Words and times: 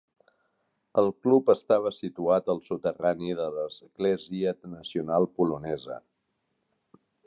El 1.01 1.09
club 1.27 1.51
estava 1.55 1.91
situat 1.97 2.49
al 2.55 2.63
soterrani 2.71 3.37
de 3.43 3.47
l"Església 3.67 4.59
nacional 4.75 5.33
polonesa. 5.39 6.05